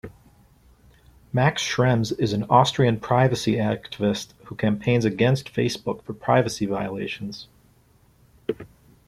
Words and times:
Max 1.31 1.61
Schrems 1.61 2.11
is 2.17 2.33
an 2.33 2.41
Austrian 2.49 2.99
privacy 2.99 3.57
activist 3.57 4.33
who 4.45 4.55
campaigns 4.55 5.05
against 5.05 5.53
Facebook 5.53 6.01
for 6.03 6.15
privacy 6.15 6.65
violations. 6.65 7.47